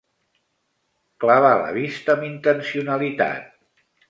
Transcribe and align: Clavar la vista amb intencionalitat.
Clavar 1.25 1.51
la 1.65 1.69
vista 1.77 2.15
amb 2.17 2.27
intencionalitat. 2.31 3.47